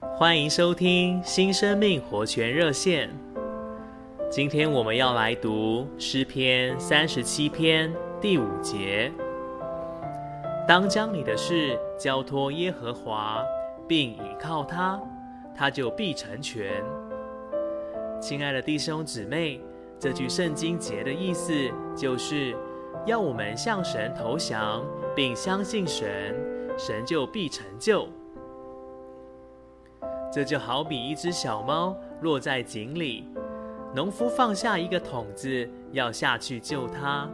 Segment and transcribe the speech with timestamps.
[0.00, 3.10] 欢迎收听新生命活泉热线。
[4.30, 9.10] 今天我们要来读诗篇三十七篇第五节。
[10.68, 13.42] 当将你的事交托耶和华，
[13.88, 15.00] 并倚靠他，
[15.52, 16.80] 他就必成全。
[18.20, 19.60] 亲爱的弟兄姊妹，
[19.98, 21.52] 这句圣经节的意思
[21.96, 22.54] 就是
[23.04, 24.84] 要我们向神投降，
[25.16, 26.36] 并相信神，
[26.78, 28.08] 神就必成就。
[30.38, 33.26] 这就好比一只小猫落在井里，
[33.92, 37.28] 农夫放下一个桶子要下去救它，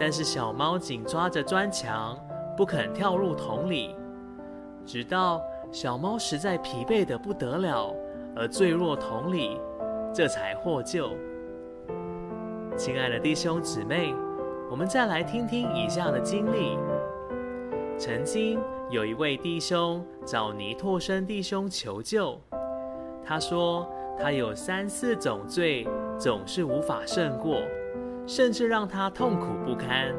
[0.00, 2.18] 但是小猫紧抓着砖墙，
[2.56, 3.94] 不肯跳入桶里，
[4.86, 5.38] 直到
[5.70, 7.94] 小猫实在疲惫得不得了，
[8.34, 9.60] 而坠入桶里，
[10.10, 11.10] 这才获救。
[12.74, 14.14] 亲爱的弟兄姊妹，
[14.70, 16.78] 我们再来听听以下的经历。
[18.04, 22.38] 曾经有一位弟兄找尼拓生弟兄求救，
[23.24, 25.88] 他说他有三四种罪
[26.18, 27.62] 总是无法胜过，
[28.26, 30.14] 甚至让他痛苦不堪。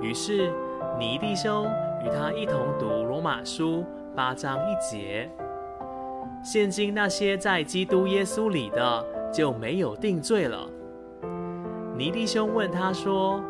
[0.00, 0.52] 于是
[0.98, 1.64] 尼弟兄
[2.04, 3.84] 与他一同读罗马书
[4.16, 5.30] 八章一节：
[6.42, 10.68] 现今那些在基督耶稣里的就没有定罪了。
[11.96, 13.40] 尼弟兄问他说：“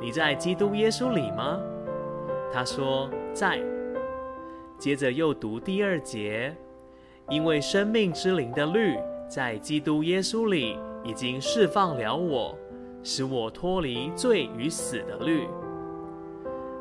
[0.00, 1.60] 你在基督耶稣里吗？”
[2.52, 3.60] 他说：“在。”
[4.78, 6.56] 接着又读第二节，
[7.28, 8.98] 因为生命之灵的律
[9.28, 12.56] 在基督耶稣里已经释放了我，
[13.02, 15.46] 使我脱离罪与死的律。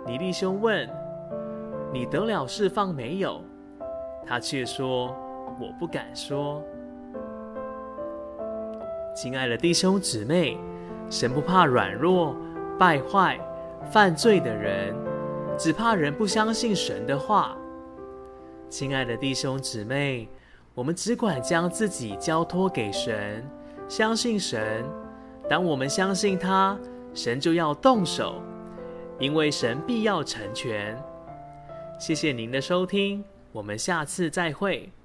[0.08, 0.90] 尼弟兄问
[1.94, 3.42] ：“你得了释放没有？”
[4.26, 5.14] 他却说
[5.60, 6.64] ：“我不敢说。”
[9.14, 10.58] 亲爱的弟兄姊妹，
[11.10, 12.34] 神不怕软弱、
[12.80, 13.38] 败坏、
[13.92, 14.96] 犯罪的人。
[15.60, 17.58] 只怕人不相信神的话。
[18.70, 20.30] 亲爱的弟兄姊妹，
[20.74, 23.46] 我们只管将自己交托给神，
[23.90, 24.86] 相信神。
[25.50, 26.80] 当我们相信他，
[27.14, 28.42] 神就要动手，
[29.20, 30.98] 因为神必要成全。
[32.00, 33.22] 谢谢您的收听，
[33.52, 34.90] 我们下次再会。